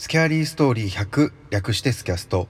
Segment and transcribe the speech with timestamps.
[0.00, 2.48] スキャリーストーリー100略してスキャスト。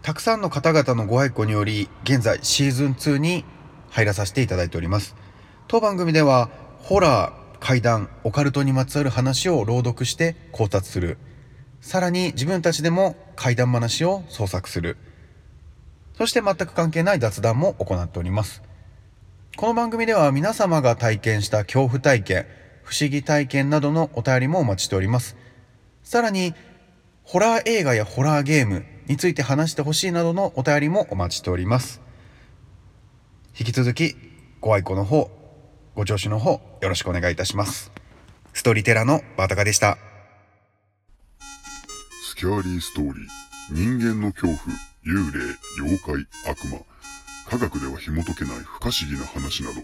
[0.00, 3.44] たくさんの方々のご愛顧により現在シーズン2に
[3.90, 5.14] 入らさせていただいております。
[5.68, 11.18] 当番組ではホラー怪談オカルトにまつわる話を朗読して考察する。
[11.82, 14.96] さらに自分たちでも怪談話を創作する。
[16.16, 18.62] そして全く関係ない雑談も行っております。
[19.58, 22.46] この番組では皆様が体験した恐怖体験
[22.84, 25.36] 不思議体験などのお便りもお待ちしております。
[26.02, 26.54] さらに
[27.24, 32.00] ホラー映画やホラーゲームについて話してほしいなどのお便りもお待ちしております。
[33.58, 34.16] 引き続き
[34.60, 35.30] ご愛顧の方
[35.94, 37.92] ご聴取の方よろしくお願いいたします。
[38.54, 39.98] ストーリーテラーのバタカでした。
[42.24, 43.14] スキャーリーストーリー、
[43.70, 44.58] 人間の恐怖、
[45.06, 45.40] 幽霊、
[45.80, 46.78] 妖怪、悪魔、
[47.48, 49.82] 科学では紐解けない不可思議な話など、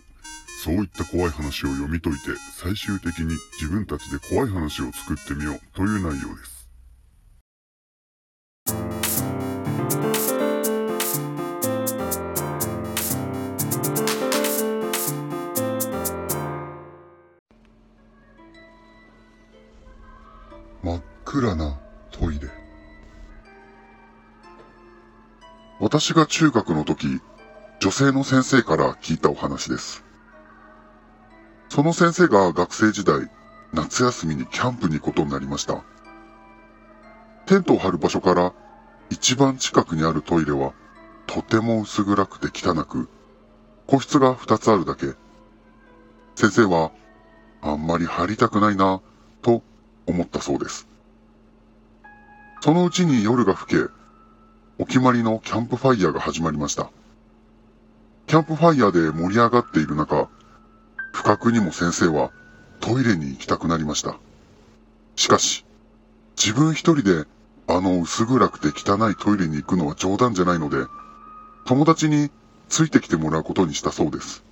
[0.64, 2.22] そういった怖い話を読み解いて、
[2.56, 6.58] 最終的に自分たちで怖い話を作ってみようという内容です。
[20.82, 21.78] 真っ暗な
[22.10, 22.48] トイレ。
[25.80, 27.20] 私が中学の時、
[27.80, 30.07] 女性の先生から聞いたお話です。
[31.78, 33.30] その先生が学生時代、
[33.72, 35.84] 夏休みにキャンプに行くことになりました。
[37.46, 38.52] テントを張る場所から
[39.10, 40.72] 一番近くにあるトイレは
[41.28, 43.08] とても薄暗くて汚く、
[43.86, 45.14] 個室が二つあるだけ。
[46.34, 46.90] 先生は
[47.62, 49.00] あんまり入りたくないな
[49.40, 49.62] と
[50.08, 50.88] 思ったそうです。
[52.60, 53.76] そのうちに夜が更け、
[54.80, 56.90] お決まりのキャンプファイヤーが始まりました。
[58.26, 60.28] キャンプファイヤーで盛り上がっている中、
[61.12, 62.30] 不覚にも先生は
[62.80, 64.16] トイレに行きたくなりました。
[65.16, 65.64] しかし、
[66.36, 67.26] 自分一人で
[67.66, 70.86] あの薄暗くて汚いトイレに行くのは冗談じゃないので、
[71.66, 72.30] 友達に
[72.68, 74.44] ついてきてもらうことにしたそうです。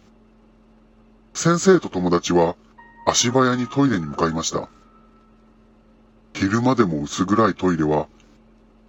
[1.34, 2.56] 先生と友達は
[3.06, 4.68] 足早にトイレに向かいました。
[6.34, 8.08] 昼間でも薄暗いトイレは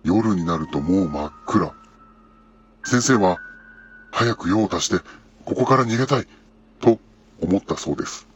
[0.04, 1.74] 夜になるともう真っ暗。
[2.84, 3.38] 先生は
[4.12, 4.98] 早く用を足して
[5.46, 6.28] ここから逃げたい
[7.42, 8.28] 思ったそうです。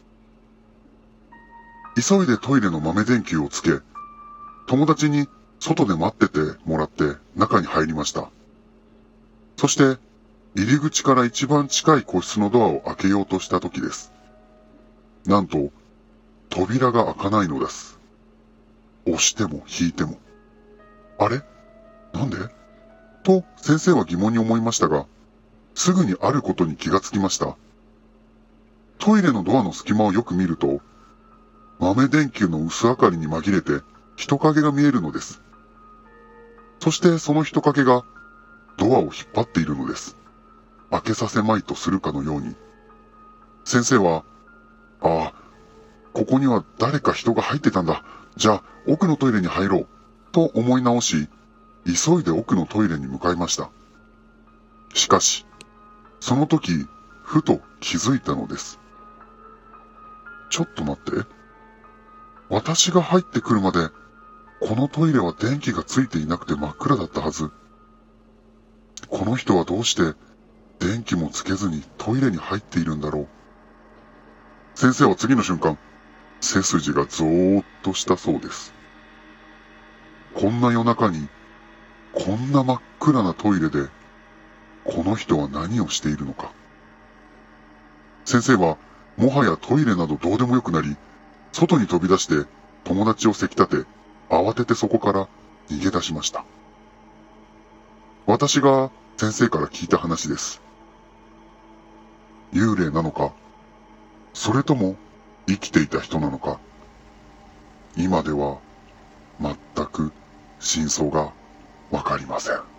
[1.95, 3.79] 急いでトイレの豆電球をつけ、
[4.67, 5.28] 友達に
[5.59, 8.29] 外で待っててもらって中に入りました。
[9.57, 10.00] そして
[10.56, 14.11] 入り口から一番近い個室のドアを開けようとした時です。
[15.25, 15.72] なんと
[16.50, 18.00] 扉が開かないのです。
[19.06, 20.17] 押しても引いても。
[21.19, 21.41] あれ？
[22.13, 22.38] なんで？
[23.23, 25.06] と先生は疑問に思いましたが、
[25.75, 27.56] すぐにあることに気がつきました。
[29.01, 30.79] トイレのドアの隙間をよく見ると、
[31.79, 33.84] 豆電球の薄明かりに紛れて
[34.16, 35.41] 人影が見えるのです。
[36.79, 38.03] そしてその人影が
[38.78, 40.17] ドアを引っ張っているのです。
[40.91, 42.56] 開けさせまいとするかのように。
[43.66, 44.23] 先生は、
[45.01, 45.34] ああ、
[46.13, 48.03] ここには誰か人が入ってたんだ。
[48.38, 49.88] じゃあ奥のトイレに入ろう。
[50.31, 51.28] と思い直し、
[51.88, 53.72] 急いで奥のトイレに向かいました。
[54.94, 55.47] しかし、
[56.19, 56.85] その時、
[57.23, 58.80] ふと気づいたのです。
[60.51, 61.25] ちょっと待って。
[62.50, 63.88] 私が入ってくるまで、
[64.59, 67.50] このトイレは電気がついていなくて真っ暗だったはず。
[69.07, 70.13] この人はどうして
[70.79, 73.28] 電気もつけずにトイレに入っているんだろう。
[74.75, 75.78] 先生は次の瞬間、
[76.41, 78.73] 背筋がゾーッとしたそうです。
[80.34, 81.29] こんな夜中に、
[82.13, 83.88] こんな真っ暗なトイレで、
[84.84, 86.51] この人は何をしているのか。
[88.25, 88.78] 先生は、
[89.21, 90.97] もはやトイレなどどうでもよくなり、
[91.51, 92.49] 外に飛び出して
[92.83, 93.89] 友達をせき立て、
[94.31, 95.27] 慌ててそこから
[95.69, 96.43] 逃げ出しました。
[98.25, 100.59] 私が先生から聞いた話です。
[102.51, 103.31] 幽霊なのか、
[104.33, 104.95] それとも
[105.47, 106.59] 生きていた人なのか、
[107.95, 108.57] 今では
[109.39, 109.55] 全
[109.85, 110.11] く
[110.59, 111.31] 真相が
[111.91, 112.71] わかりません。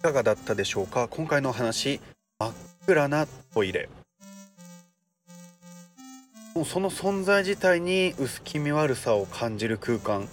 [0.00, 1.08] いかがだったでしょうか？
[1.08, 2.00] 今回の話
[2.38, 2.52] 真っ
[2.86, 3.90] 暗なトイレ。
[6.54, 10.26] もうその存在自体に薄気味悪さを感じる空間。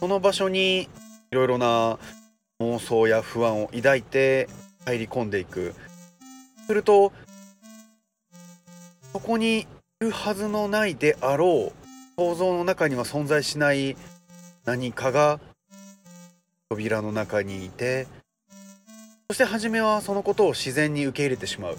[0.00, 0.88] その場所にい
[1.30, 2.00] ろいろな
[2.58, 4.48] 妄想や不安を抱いて
[4.84, 5.76] 入り込んでいく。
[6.66, 7.12] すると
[9.12, 9.66] そこにい
[10.00, 13.96] るはずのないであろう想像の中には存在しない
[14.64, 15.38] 何かが
[16.68, 18.08] 扉の中にいて
[19.30, 21.78] そして初めはそのことを自然に受け入れてしまう。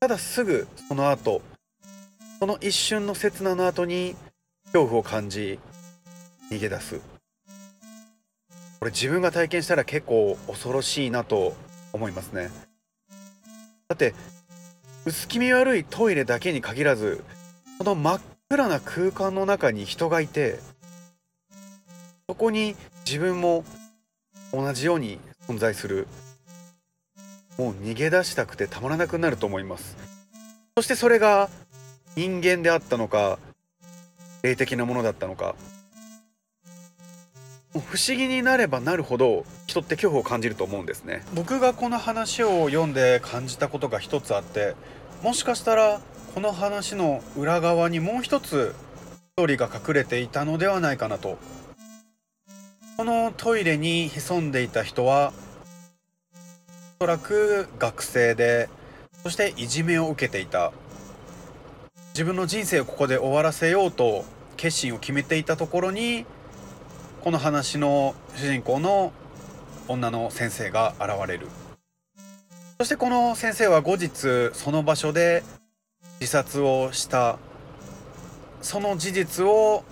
[0.00, 1.42] ただすぐその後
[2.40, 4.16] その一瞬の刹那の後に
[4.72, 5.60] 恐怖を感じ
[6.50, 7.00] 逃げ出す。
[8.80, 11.54] これ自分が体験したら結構恐ろしいなと
[11.92, 12.50] 思いますね。
[13.86, 14.12] だって
[15.04, 17.22] 薄気味悪いトイレだけに限らず
[17.78, 20.58] この真っ暗な空間の中に人がいて
[22.28, 22.74] そこに
[23.06, 23.62] 自分も
[24.52, 26.08] 同じように存在する。
[27.58, 29.96] もう逃げ出したくてたまらなくなると思います。
[30.76, 31.50] そしてそれが
[32.14, 33.40] 人間であったのか
[34.42, 35.56] 霊的なものだったのか。
[37.72, 41.24] 不思議になればなるほど人って恐怖を感じると思うんですね。
[41.34, 44.76] 僕がこの話を読んで感じたことが一つあって
[45.22, 46.00] もしかしたら
[46.34, 51.38] この話の裏側にもう一つストーリーが隠れていたのではないかなと。
[52.96, 55.32] このトイレに潜んでいた人は
[57.00, 58.68] そらく学生で
[59.22, 60.72] そしていじめを受けていた。
[62.12, 64.24] 自分の人生をここで終わらせようと
[64.56, 66.26] 決心を決めていたところに
[67.22, 69.12] この話の主人公の
[69.86, 71.46] 女の先生が現れる。
[72.78, 75.44] そしてこの先生は後日その場所で
[76.18, 77.38] 自殺をした。
[78.60, 79.84] その事実を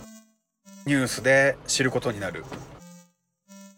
[0.87, 2.45] ニュースで知ることになる。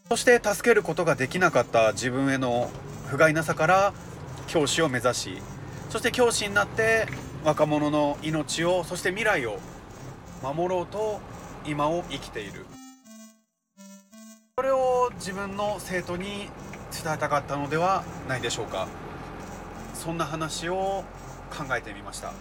[0.08, 2.70] そして助けることができなかった自分への
[3.10, 3.92] 不甲斐なさから
[4.46, 5.42] 教師を目指し
[5.90, 7.06] そして教師になって
[7.44, 9.58] 若者の命をそして未来を
[10.42, 11.20] 守ろうと
[11.66, 12.66] 今を生きている。
[14.56, 16.48] それを自分の生徒に
[16.90, 18.88] 伝えたかったのではないでしょうか。
[19.94, 21.04] そんな話を
[21.50, 22.32] 考えてみました。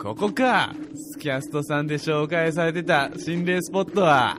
[0.00, 0.72] ここか。
[0.94, 4.38] スキャストさんで紹介されてた心霊スポットは。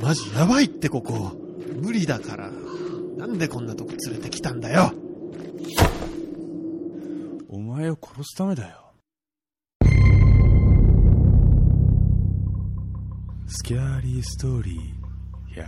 [0.00, 1.32] マジやばいってここ。
[1.80, 2.50] 無理だから。
[3.16, 4.92] なんでこんなとこ連れてきたんだよ。
[7.54, 8.94] お前を殺すためだよ
[13.46, 15.64] スキャーリーストーリー100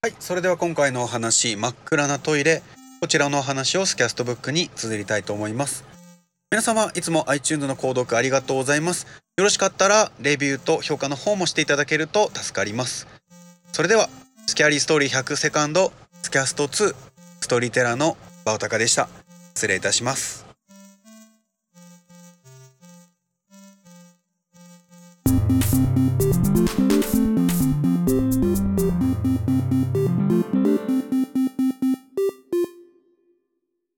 [0.00, 2.62] はいそれでは今回のお話真っ暗なトイレ
[3.02, 5.84] こちらのお話をスキャストブックに綴りたいと思います
[6.54, 9.08] 皆様いつも iTunes の購読ありがとうございます。
[9.36, 13.08] よろしかったらレビューと評価の方もしていただけると助かります。
[13.72, 14.08] それでは
[14.46, 15.92] スキャリーストーリー100セカンド
[16.22, 16.94] スキャスト2
[17.40, 19.08] ストーリーテラーのバオタカでした。
[19.56, 20.43] 失礼いたします。